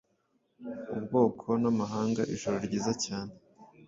[0.95, 3.33] Ubwoko namahanga Ijoro ryiza cyane